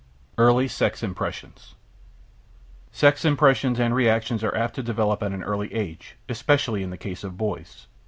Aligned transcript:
EARLY 0.39 0.67
SEX 0.67 1.03
IMPRESSIONS 1.03 1.75
Sex 2.91 3.23
impressions 3.23 3.79
and 3.79 3.93
reactions 3.93 4.43
are 4.43 4.55
apt 4.57 4.73
to 4.73 4.81
develop 4.81 5.21
at 5.21 5.31
an 5.31 5.43
early 5.43 5.71
age, 5.75 6.15
especially 6.27 6.81
in 6.81 6.89
the 6.89 6.97
case 6.97 7.23
of 7.23 7.37
boys. 7.37 7.85